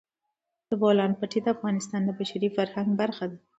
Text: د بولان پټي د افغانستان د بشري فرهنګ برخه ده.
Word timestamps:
د 0.69 0.71
بولان 0.81 1.11
پټي 1.19 1.39
د 1.43 1.47
افغانستان 1.55 2.01
د 2.05 2.09
بشري 2.19 2.49
فرهنګ 2.55 2.89
برخه 3.01 3.25
ده. 3.31 3.37